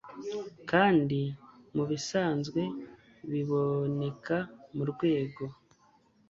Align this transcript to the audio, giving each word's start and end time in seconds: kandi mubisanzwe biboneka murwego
kandi 0.71 1.19
mubisanzwe 1.75 2.61
biboneka 3.31 4.37
murwego 4.75 5.43